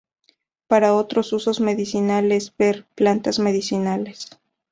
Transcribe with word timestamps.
Para 0.67 0.95
otros 0.95 1.31
usos 1.31 1.59
medicinales, 1.59 2.51
ver: 2.57 2.87
Plantas 2.95 3.37
medicinales. 3.37 4.31